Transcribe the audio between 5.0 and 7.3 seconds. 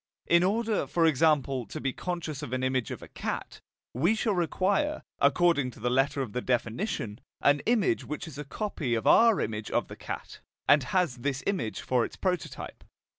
according to the letter of the definition,